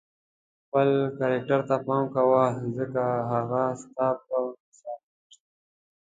[0.63, 2.43] خپل کرکټر ته پام کوه
[2.77, 4.37] ځکه هغه ستا په
[4.77, 5.43] سرنوشت بدلیږي.